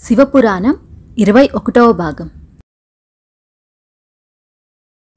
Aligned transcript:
శివపురాణం 0.00 0.74
ఇరవై 1.18 1.48
ఒకటవ 1.54 1.92
భాగం. 1.92 2.28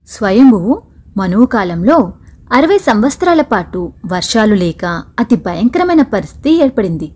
స్వయంభువు 0.08 0.82
మనువు 1.17 1.45
కాలంలో 1.45 1.98
అరవై 2.53 2.77
సంవత్సరాల 2.77 3.42
పాటు 3.42 3.93
వర్షాలు 4.06 4.56
లేక 4.56 4.85
అతి 5.19 5.35
భయంకరమైన 5.35 6.01
పరిస్థితి 6.01 6.51
ఏర్పడింది. 6.64 7.09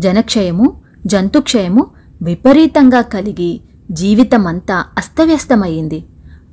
జనక్షయము 0.00 0.66
జంతుక్షయము 1.06 1.86
విపరీతంగా 2.22 3.00
కలిగి 3.00 3.50
జీవితమంతా 3.90 4.84
అస్తవ్యస్తమయ్యింది. 4.98 6.04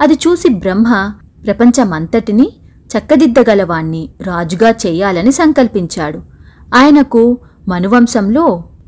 అది 0.02 0.14
చూసి 0.14 0.50
బ్రహ్మ 0.50 1.14
ప్రపంచమంతటినీ 1.46 2.48
చక్కదిద్దగలవాణ్ణి 2.92 4.04
రాజుగా 4.22 4.70
చేయాలని 4.86 5.32
సంకల్పించాడు. 5.32 6.22
ఆయనకు 6.76 7.24
మనువంశంలో 7.68 8.46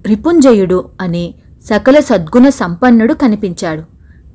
రిపుంజయుడు 0.08 0.80
అనే 1.02 1.26
సకల 1.66 2.00
సద్గుణ 2.00 2.50
సంపన్నుడు 2.50 3.14
కనిపించాడు. 3.14 3.84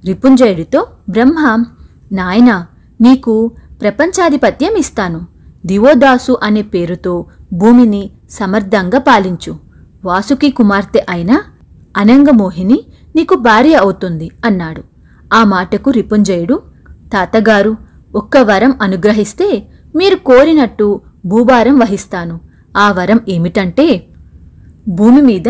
రిపుంజయుడితో 0.07 0.87
బ్రహ్మ 1.09 1.65
నాయన 2.13 2.67
నీకు 3.01 3.53
ప్రపంచాధిపత్యం 3.81 4.77
ఇస్తాను. 4.77 5.27
దివోదాసు 5.67 6.37
అనే 6.43 6.63
పేరుతో 6.63 7.27
భూమిని 7.53 8.11
సమర్థంగా 8.31 8.99
పాలించు. 8.99 9.57
వాసుకి 10.05 10.51
కుమార్తె 10.51 11.07
అయిన 11.11 11.41
అనంగమోహిని 11.97 12.85
నీకు 13.17 13.35
భార్య 13.35 13.75
అవుతుంది 13.75 14.31
అన్నాడు. 14.45 14.83
ఆ 15.35 15.45
మాటకు 15.45 15.91
రిపుంజయుడు 15.91 16.63
తాతగారు 17.13 17.77
ఒక్క 18.15 18.37
వరం 18.37 18.75
అనుగ్రహిస్తే 18.83 19.67
మీరు 19.97 20.17
కోరినట్టు 20.17 21.01
భూభారం 21.27 21.79
వహిస్తాను. 21.79 22.41
ఆ 22.77 22.93
వరం 22.93 23.21
ఏమిటంటే 23.29 24.07
భూమి 24.89 25.23
మీద 25.23 25.49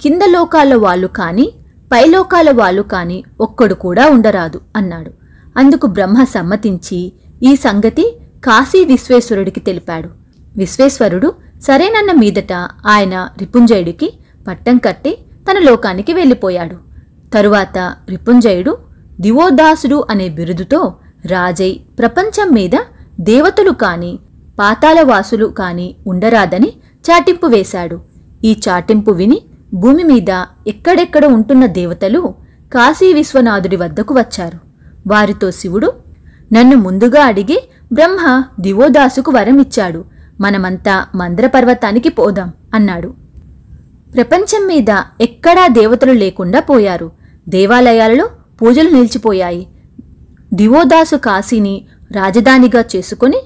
కింద 0.00 0.22
లోకాల 0.22 0.74
వాళ్ళు 0.74 1.06
కాని 1.06 1.52
పైలోకాల 1.92 2.50
వాళ్ళు 2.50 2.82
కాని 2.82 3.24
ఒక్కడు 3.40 3.74
కూడా 3.74 4.06
ఉండరాదు 4.06 4.60
అన్నాడు. 4.76 5.10
అందుకు 5.56 5.86
బ్రహ్మ 5.86 6.24
సమ్మతించి 6.24 7.12
ఈ 7.42 7.56
సంగతి 7.56 8.16
కాశీ 8.44 8.84
విశ్వేశ్వరుడికి 8.84 9.60
తెలిపాడు. 9.60 10.08
విశ్వేశ్వరుడు 10.56 11.34
సరేనన్న 11.62 12.12
మీదట 12.12 12.52
ఆయన 12.86 13.28
రిపుంజయుడికి 13.38 14.12
పట్టం 14.48 14.78
కట్టి 14.78 15.18
తన 15.50 15.58
లోకానికి 15.58 16.12
వెళ్ళిపోయాడు. 16.12 16.76
తరువాత 17.34 17.94
రిపుంజయుడు 18.08 18.78
దివోదాసుడు 19.20 20.04
అనే 20.10 20.28
బిరుదుతో 20.28 20.94
రాజై 21.26 21.80
ప్రపంచం 21.98 22.50
మీద 22.50 22.70
దేవతలు 23.20 23.70
కాని 23.70 24.18
పాతాళవాసులు 24.58 25.46
కాని 25.46 25.94
ఉండరాదని 26.06 26.72
చాటింపు 27.10 27.46
వేశాడు. 27.46 28.00
ఈ 28.44 28.60
చాటింపు 28.68 29.10
విని 29.10 29.42
భూమి 29.74 30.04
మీద 30.04 30.44
ఎక్కడెక్కడ 30.66 31.26
ఉంటున్న 31.26 31.66
దేవతలు 31.66 32.34
కాశీ 32.74 33.12
విశ్వనాథుడి 33.12 33.76
వద్దకు 33.76 34.14
వచ్చారు. 34.14 34.58
వారితో 35.06 35.50
శివుడు 35.50 35.92
నన్ను 36.52 36.76
ముందుగా 36.76 37.24
అడిగి 37.24 37.68
బ్రహ్మ 37.92 38.44
దివోదాసుకు 38.60 39.30
వరం 39.30 39.60
ఇచ్చాడు 39.60 40.04
మనమంతా 40.40 41.06
మంద్ర 41.14 41.46
పర్వతానికి 41.46 42.08
పోదాం 42.08 42.52
అన్నాడు. 42.74 43.14
ప్రపంచం 44.14 44.66
మీద 44.66 45.02
ఎక్కడా 45.20 45.66
దేవతలు 45.66 46.12
లేకుండా 46.12 46.60
పోయారు. 46.60 47.10
దేవాలయాలలో 47.48 48.28
పూజలు 48.62 48.90
నిలిచిపోయాయి. 48.90 49.68
దివోదాసు 50.54 51.16
కాశీని 51.16 51.86
రాజధానిగా 52.12 52.84
చేసుకుని 52.96 53.38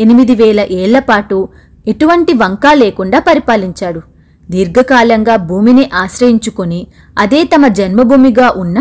ఎనిమిది 0.00 0.34
వేల 0.34 0.60
ఏళ్ళపాటు 0.60 1.48
ఎటువంటి 1.88 2.32
వంకా 2.32 2.74
లేకుండా 2.74 3.20
పరిపాలించాడు. 3.20 4.15
దీర్ఘకాలంగా 4.50 5.36
భూమిని 5.36 5.90
ఆశ్రయించుకొని 5.94 6.86
అదే 7.18 7.44
తమ 7.44 7.68
జన్మభూమిగా 7.68 8.52
ఉన్న 8.56 8.78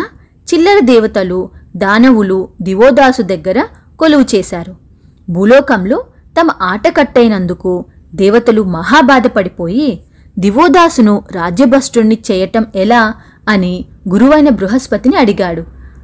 చిల్లర 0.53 0.80
దేవతలు 0.80 1.49
దానవులు 1.75 2.49
దివోదాసు 2.61 3.21
దగ్గర 3.21 3.66
కొలువు 3.99 4.25
చేశారు. 4.36 4.75
భూలోకంలో 5.30 6.03
తమ 6.42 6.48
ఆట 6.61 6.87
కట్టైనందుకు 6.98 7.86
దేవతలు 8.15 8.61
మహాబాధపడిపోయి 8.61 10.02
దివోదాసును 10.39 11.23
రాజ్యభ్రష్టుణ్ణి 11.31 12.17
చేయటం 12.32 12.65
ఎలా 12.76 13.14
అని 13.49 13.86
గురువైన 14.09 14.49
బృహస్పతిని 14.49 15.15
అడిగాడు. 15.15 15.64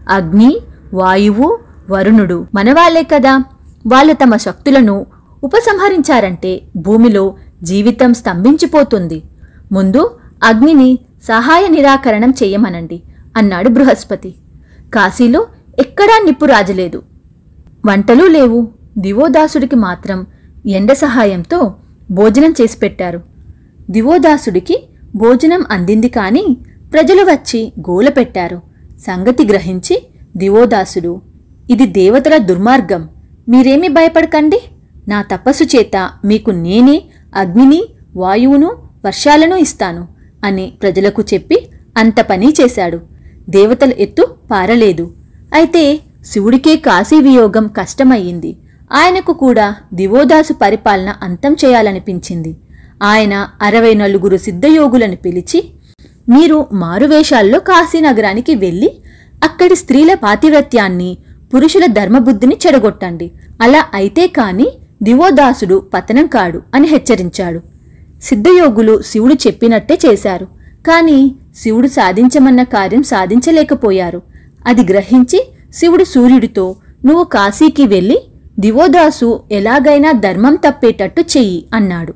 అగ్ని 0.09 0.57
వాయువు 0.93 1.59
వరుణుడు 1.89 2.47
మనవాళ్ళే 2.55 3.03
కదా. 3.03 3.38
వాళ్ళు 3.88 4.13
తమ 4.13 4.35
శక్తులను 4.35 5.05
ఉపసంహరించారంటే 5.43 6.61
భూమిలో 6.75 7.35
జీవితం 7.63 8.13
స్తంభించిపోతుంది. 8.13 9.23
ముందు 9.71 10.19
అగ్నిని 10.43 10.99
సహాయ 11.23 11.67
నిరాకరణం 11.67 12.29
చెయ్యమనండి 12.29 13.01
అన్నాడు 13.37 13.69
బృహస్పతి. 13.69 14.35
కాశీలో 14.93 15.47
ఎక్కడా 15.79 16.21
నిప్పు 16.25 16.45
రాజలేదు. 16.45 17.03
వంటలు 17.85 18.25
లేవు. 18.25 18.67
దివోదాసుడికి 18.97 19.75
మాత్రం 19.75 20.25
ఎండ 20.65 20.93
సహాయంతో 20.93 21.73
భోజనం 22.11 22.53
చేసి 22.61 22.77
పెట్టారు. 22.77 23.21
దివోదాసుడికి 23.89 24.83
భోజనం 25.15 25.63
అందింది 25.71 26.09
కానీ 26.09 26.57
ప్రజలు 26.93 27.21
వచ్చి 27.21 27.73
గోల 27.79 28.09
పెట్టారు. 28.09 28.61
సంగతి 28.99 29.47
గ్రహించి 29.47 30.03
దివోదాసుడు 30.37 31.21
ఇది 31.69 31.85
దేవతల 31.85 32.37
దుర్మార్గం. 32.37 33.09
మీరేమీ 33.49 33.87
భయపడకండి. 33.87 34.61
నా 35.07 35.21
తపస్సు 35.21 35.63
చేత 35.63 36.09
మీకు 36.25 36.51
నేనే 36.51 37.03
అగ్నిని 37.35 37.83
వాయువును 38.15 38.91
వర్షాలను 39.06 39.56
ఇస్తాను 39.66 40.03
అని 40.47 40.66
ప్రజలకు 40.81 41.22
చెప్పి 41.34 41.57
అంత 42.01 42.19
పని 42.31 42.53
చేశాడు. 42.59 43.00
దేవతల 43.50 43.91
ఎత్తు 44.06 44.23
పారలేదు. 44.51 45.06
అయితే 45.59 45.84
శివుడికే 46.31 46.75
కాశీ 46.88 47.19
వియోగం 47.28 47.67
కష్టమయ్యింది. 47.79 48.51
ఆయనకు 48.91 49.34
కూడా 49.44 49.75
దివోదాసు 49.94 50.53
పరిపాలన 50.53 51.09
అంతం 51.28 51.53
చేయాలనిపించింది. 51.63 52.51
ఆయన 53.03 53.34
అరవై 53.61 53.94
నలుగురు 54.01 54.38
సిద్ధయోగులను 54.38 55.17
పిలిచి 55.25 55.59
మీరు 56.29 56.57
మారువేషాల్లో 56.73 57.59
కాశీనగరానికి 57.59 58.56
వెళ్ళి 58.56 58.90
అక్కడి 59.44 59.75
స్త్రీల 59.75 60.13
పాతివ్రత్యాన్ని 60.13 61.17
పురుషుల 61.53 61.85
ధర్మబుద్ధిని 61.97 62.57
చెడగొట్టండి. 62.63 63.28
అలా 63.61 63.81
అయితే 63.94 64.28
కాని 64.28 64.67
దివోదాసుడు 65.03 65.78
పతనం 65.94 66.28
కాడు 66.28 66.61
అని 66.75 66.88
హెచ్చరించాడు. 66.88 67.59
సిద్ధయోగులు 68.21 69.01
శివుడు 69.01 69.33
చెప్పినట్టే 69.33 69.99
చేశారు. 70.05 70.45
కాని 70.87 71.35
శివుడు 71.55 71.87
సాధించమన్న 71.87 72.63
కార్యం 72.63 73.03
సాధించలేకపోయారు. 73.03 74.21
అది 74.65 74.81
గ్రహించి 74.81 75.47
శివుడు 75.73 76.03
సూర్యుడితో 76.03 76.75
నువ్వు 77.05 77.23
కాశీకి 77.23 77.85
వెళ్ళి 77.85 78.21
దివోదాసు 78.59 79.43
ఎలాగైనా 79.51 80.11
ధర్మం 80.11 80.55
తప్పేటట్టు 80.55 81.21
చెయ్యి 81.21 81.65
అన్నాడు. 81.73 82.13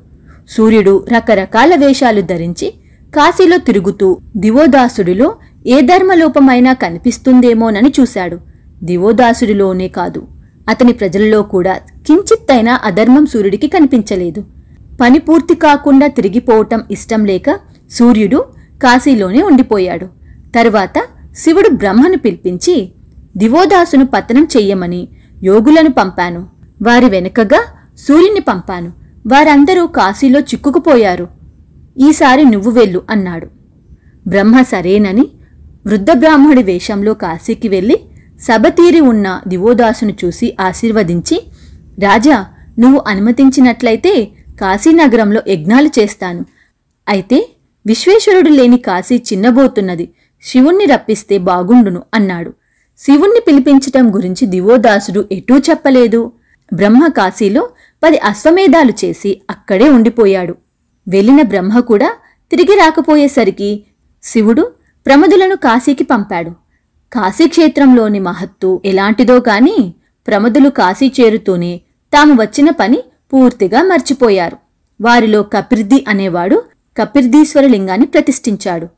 సూర్యుడు 0.48 1.06
రకరకాల 1.12 1.74
వేషాలు 1.74 2.20
ధరించి 2.20 2.74
కాశీలో 3.16 3.58
తిరుగుతూ 3.58 4.16
దివోదాసుడిలో 4.36 5.34
ఏ 5.66 5.80
ధర్మలోపమైనా 5.80 6.72
కనిపిస్తుందేమోనని 6.72 7.92
చూశాడు. 8.00 8.38
దివోదాసుడిలోనే 8.82 9.88
కాదు 9.88 10.22
అతని 10.68 10.92
ప్రజలలో 10.92 11.42
కూడా 11.42 11.74
కించిత్తైనా 12.06 12.80
అధర్మం 12.84 13.26
సూర్యుడికి 13.26 13.68
కనిపించలేదు. 13.68 14.55
పని 15.00 15.18
పూర్తి 15.18 15.54
కాకుండా 15.54 16.06
తిరిగిపోవటం 16.06 16.82
ఇష్టం 16.90 17.24
లేక 17.24 17.58
సూర్యుడు 17.90 18.44
కాశీలోనే 18.82 19.42
ఉండిపోయాడు. 19.42 20.06
తరువాత 20.54 21.02
శివుడు 21.36 21.68
బ్రహ్మను 21.68 22.18
పిలిపించి 22.18 22.92
దివోదాసును 23.36 24.06
పతనం 24.06 24.48
చెయ్యమని 24.56 25.08
యోగులను 25.42 25.90
పంపాను. 25.90 26.46
వారి 26.82 27.06
వెనుకగా 27.06 27.60
సూర్యుని 27.98 28.40
పంపాను. 28.40 28.92
వారందరూ 29.26 29.86
కాశీలో 29.86 30.40
చిక్కుకుపోయారు. 30.40 31.28
ఈసారి 31.98 32.44
నువ్వు 32.44 32.70
వెళ్ళు 32.70 33.02
అన్నాడు. 33.10 33.46
బ్రహ్మ 34.26 34.62
సరేనని 34.62 35.26
వృద్ధ 35.86 36.10
బ్రాహ్మడి 36.12 36.62
వేషంలో 36.62 37.14
కాశీకి 37.14 37.68
వెళ్ళి 37.68 37.96
సభతీరి 38.40 39.00
ఉన్న 39.00 39.40
దివోదాసును 39.48 40.14
చూసి 40.24 40.56
ఆశీర్వదించి 40.60 41.42
రాజా 41.98 42.46
నువ్వు 42.78 43.02
అనుమతించినట్లయితే 43.06 44.28
కాశీనగరంలో 44.60 45.42
యజ్ఞాలు 45.48 45.90
చేస్తాను. 45.98 46.44
అయితే 47.08 47.48
విశ్వేశ్వరుడు 47.86 48.48
లేని 48.48 48.78
కాశీ 48.78 49.16
చిన్నబోతున్నది. 49.16 50.08
శివుణ్ణి 50.42 50.84
రప్పిస్తే 50.84 51.38
బాగుండును 51.38 52.02
అన్నాడు. 52.14 52.52
శివుణ్ణి 52.98 53.40
పిలిపించటం 53.48 54.14
గురించి 54.14 54.46
దివోదాసుడు 54.46 55.28
ఎటూ 55.32 55.58
చెప్పలేదు. 55.58 56.32
బ్రహ్మ 56.72 57.06
కాశీలో 57.06 57.68
పది 58.04 58.18
అశ్వమేధాలు 58.18 58.92
చేసి 59.04 59.40
అక్కడే 59.50 59.88
ఉండిపోయాడు. 59.88 60.54
వెళ్ళిన 61.08 61.42
బ్రహ్మ 61.42 61.80
కూడా 61.80 62.12
తిరిగి 62.50 62.74
రాకపోయేసరికి 62.76 63.84
శివుడు 64.22 64.72
ప్రమదులను 65.06 65.56
కాశీకి 65.56 66.04
పంపాడు. 66.04 66.50
కాశీక్షేత్రంలోని 67.12 68.18
మహత్తు 68.18 68.82
ఎలాంటిదో 68.84 69.40
కాని 69.40 69.94
ప్రమదులు 70.26 70.68
కాశీ 70.68 71.12
చేరుతూనే 71.20 71.80
తాము 72.12 72.34
వచ్చిన 72.42 72.70
పని 72.70 72.98
పూర్తిగా 73.32 73.82
మర్చిపోయారు. 73.82 74.56
వారిలో 75.00 75.42
కపిర్ది 75.42 76.04
అనేవాడు 76.08 76.62
కపిర్దీశ్వర 76.98 77.66
లింగాన్ని 77.66 78.06
ప్రతిష్ఠించాడు. 78.06 78.88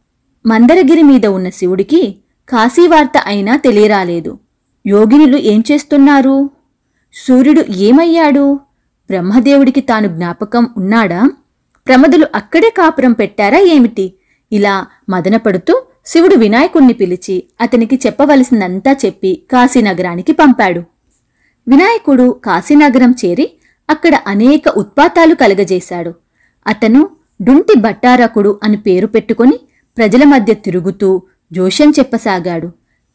మందరగిరి 0.47 1.03
మీద 1.03 1.27
ఉన్న 1.27 1.49
శివుడికి 1.49 2.17
కాశీవార్త 2.49 3.13
అయినా 3.27 3.57
తెలియరాలేదు. 3.57 4.39
యోగినులు 4.87 5.37
ఏం 5.37 5.65
చేస్తున్నారు? 5.73 6.51
సూర్యుడు 7.15 7.65
ఏమయ్యాడు? 7.77 8.61
బ్రహ్మదేవుడికి 9.11 9.81
తాను 9.81 10.09
జ్ఞాపకం 10.09 10.69
ఉన్నాడా? 10.77 11.31
ప్రమదులు 11.89 12.27
అక్కడే 12.35 12.71
కాపురం 12.71 13.13
పెట్టారా 13.13 13.59
ఏమిటి? 13.59 14.13
ఇలా 14.53 14.87
మదనపడుతూ 15.09 15.83
శివుడు 16.07 16.35
వినాయకుణ్ణి 16.35 16.93
పిలిచి 16.93 17.45
అతనికి 17.61 18.01
చెప్పవలసిందంతా 18.07 18.97
చెప్పి 19.05 19.43
కాశీనగరానికి 19.51 20.33
పంపాడు. 20.33 20.81
వినాయకుడు 21.69 22.41
కాశీనగరం 22.45 23.15
చేరి 23.25 23.51
అక్కడ 23.90 24.14
అనేక 24.26 24.69
ఉత్పాతాలు 24.76 25.35
కలగజేశాడు. 25.35 26.14
అతను 26.67 27.08
డుంటి 27.43 27.79
భట్టారకుడు 27.79 28.61
అని 28.64 28.76
పేరు 28.76 29.06
పెట్టుకొని 29.06 29.61
ప్రజల 29.99 30.25
మధ్య 30.25 30.55
తిరుగుతూ 30.55 31.23
జోషం 31.52 31.90
చెప్పసాగాడు. 31.90 32.69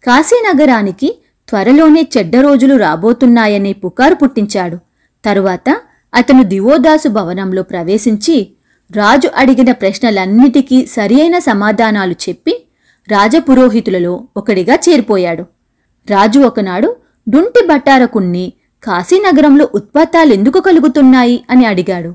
కాశీనగరానికి 0.06 1.20
త్వరలోనే 1.50 2.08
చెడ్డ 2.18 2.36
రోజులు 2.36 2.76
రాబోతున్నాయనే 2.76 3.74
పుకారు 3.74 4.16
పుట్టించాడు. 4.16 4.78
తరువాత 5.26 5.78
అతను 6.14 6.44
దివోదాసు 6.44 7.08
భవనంలో 7.08 7.64
ప్రవేశించి 7.64 8.52
రాజు 8.92 9.30
అడిగిన 9.36 9.72
ప్రశ్నలన్నిటికీ 9.72 10.86
సరియైన 10.86 11.38
సమాధానాలు 11.38 12.16
చెప్పి 12.30 12.66
రాజపురోహితులలో 13.08 14.28
ఒకడిగా 14.38 14.76
చేరిపోయాడు. 14.76 15.46
రాజు 16.10 16.40
ఒకనాడు 16.40 16.96
డుంటి 17.30 17.68
భట్టారకుణ్ణి 17.68 18.54
కాశీనగరంలో 18.84 19.70
ఉత్పాతాలెందుకు 19.76 20.60
కలుగుతున్నాయి 20.60 21.44
అని 21.50 21.66
అడిగాడు. 21.66 22.12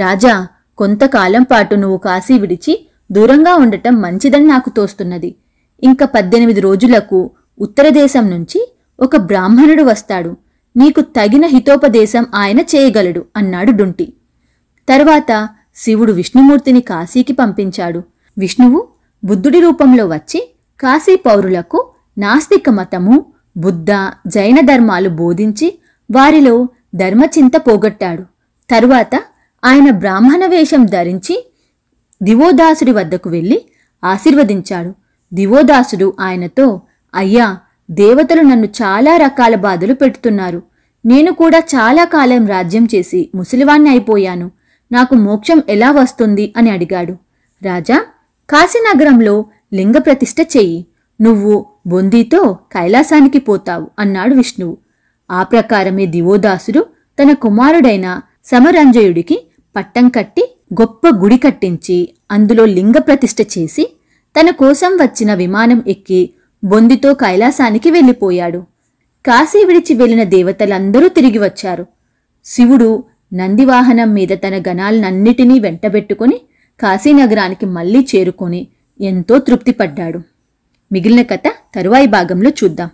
రాజా 0.00 0.46
కొంతకాలం 0.78 1.42
పాటు 1.42 1.74
నువ్వు 1.74 1.98
కాశీ 1.98 2.38
విడిచి 2.38 2.86
దూరంగా 3.12 3.54
ఉండటం 3.54 3.94
మంచిదని 4.00 4.46
నాకు 4.46 4.70
తోస్తున్నది. 4.70 5.34
ఇంకా 5.82 6.06
పద్దెనిమిది 6.06 6.60
రోజులకు 6.60 7.30
ఉత్తర 7.58 7.88
దేశం 7.88 8.30
నుంచి 8.30 8.72
ఒక 9.00 9.16
బ్రాహ్మణుడు 9.16 9.82
వస్తాడు. 9.82 10.36
నీకు 10.76 11.00
తగిన 11.00 11.46
హితోపదేశం 11.46 12.26
ఆయన 12.34 12.60
చేయగలడు 12.60 13.24
అన్నాడు 13.36 13.72
డుంటి. 13.72 14.12
తర్వాత 14.88 15.48
శివుడు 15.76 16.12
విష్ణుమూర్తిని 16.12 16.80
కాశీకి 16.80 17.32
పంపించాడు. 17.32 18.02
విష్ణువు 18.38 18.88
బుద్ధుడి 19.24 19.60
రూపంలో 19.60 20.06
వచ్చి 20.06 20.40
కాశీ 20.80 21.16
పౌరులకు 21.16 21.90
నాస్తిక 22.18 22.70
మతము 22.70 23.26
బుద్ధ 23.56 23.90
జైన 24.26 24.60
ధర్మాలు 24.60 25.08
బోధించి 25.08 25.78
వారిలో 26.14 26.68
ధర్మచింత 26.94 27.56
పోగొట్టాడు. 27.56 28.22
తరువాత 28.70 29.20
ఆయన 29.64 29.90
బ్రాహ్మణ 29.90 30.46
వేషం 30.46 30.86
ధరించి 30.86 31.52
దివోదాసుడి 32.22 32.92
వద్దకు 32.92 33.30
వెళ్ళి 33.30 33.64
ఆశీర్వదించాడు. 34.04 34.94
దివోదాసుడు 35.34 36.14
ఆయనతో 36.20 36.80
అయ్యా 37.14 37.58
దేవతలు 37.90 38.40
నన్ను 38.40 38.66
చాలా 38.66 39.16
రకాల 39.16 39.54
బాధలు 39.54 39.94
పెడుతున్నారు. 39.94 40.62
నేను 41.06 41.32
కూడా 41.32 41.58
చాలా 41.58 42.04
కాలం 42.04 42.46
రాజ్యం 42.46 42.88
చేసి 42.94 43.30
ముసలివాణ్ణి 43.34 43.90
అయిపోయాను. 43.90 44.50
నాకు 44.92 45.14
మోక్షం 45.14 45.62
ఎలా 45.68 45.90
వస్తుంది? 45.90 46.54
అని 46.56 46.70
అడిగాడు. 46.70 47.12
రాజా 47.62 48.04
కాశీనగరంలో 48.50 49.44
లింగ 49.74 49.98
ప్రతిష్ఠ 49.98 50.36
చెయ్యి. 50.56 50.86
నువ్వు 51.20 51.66
బొందీతో 51.86 52.58
కైలాసానికి 52.72 53.38
పోతావు 53.38 53.90
అన్నాడు 53.98 54.34
విష్ణువు. 54.34 54.76
ఆ 55.30 55.42
ప్రకారమే 55.42 56.06
దివోదాసుడు 56.06 56.86
తన 57.22 57.32
కుమారుడైన 57.32 58.20
సమరంజయుడికి 58.44 59.46
పట్టం 59.76 60.08
కట్టి 60.08 60.56
గొప్ప 60.80 61.08
గుడి 61.08 61.36
కట్టించి 61.36 62.14
అందులో 62.30 62.64
లింగ 62.64 62.98
ప్రతిష్ఠ 62.98 63.36
చేసి 63.58 63.96
తన 64.40 64.50
కోసం 64.50 64.92
వచ్చిన 65.02 65.34
విమానం 65.34 65.82
ఎక్కి 65.88 66.30
బొందితో 66.64 67.14
కైలాసానికి 67.14 67.90
వెళ్ళిపోయాడు. 67.90 68.58
కాశీ 69.26 69.64
విడిచి 69.64 69.94
వెళ్ళిన 69.94 70.22
దేవతలందరూ 70.22 71.08
తిరిగి 71.08 71.38
వచ్చారు. 71.38 71.86
శివుడు 72.44 73.04
నందివాహనం 73.34 74.14
మీద 74.14 74.28
తన 74.28 74.62
గణాలనన్నిటినీ 74.68 75.58
వెంటబెట్టుకుని 75.58 76.40
కాశీనగరానికి 76.80 77.66
మళ్ళీ 77.66 78.06
చేరుకొని 78.14 78.68
ఎంతో 79.00 79.38
తృప్తిపడ్డాడు. 79.38 80.20
మిగిలిన 80.92 81.22
కథ 81.22 81.46
తరువాయి 81.74 82.06
భాగంలో 82.06 82.50
చూద్దాం. 82.50 82.90